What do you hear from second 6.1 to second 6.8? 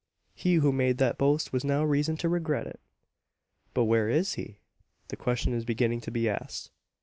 asked.